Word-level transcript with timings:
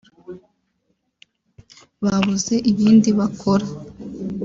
babuze 2.03 2.55
ibindi 2.71 3.09
bakora 3.19 3.65